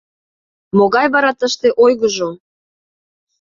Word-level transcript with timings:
—Могай 0.77 1.07
вара 1.13 1.31
тыште 1.39 1.69
ойгыжо! 1.83 2.29